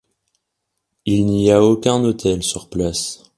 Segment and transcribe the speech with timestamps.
[1.05, 3.21] Il n'y a aucun hôtel sur place.